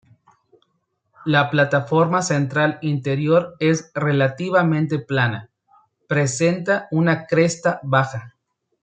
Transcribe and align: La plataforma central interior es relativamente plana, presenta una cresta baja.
La 1.25 1.51
plataforma 1.51 2.23
central 2.23 2.79
interior 2.81 3.55
es 3.59 3.91
relativamente 3.93 4.97
plana, 4.97 5.51
presenta 6.07 6.87
una 6.89 7.27
cresta 7.27 7.79
baja. 7.83 8.33